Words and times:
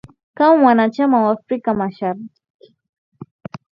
kama 0.33 0.57
mwanachama 0.61 1.21
wa 1.23 1.31
afrika 1.31 1.73
mashariki 1.73 2.41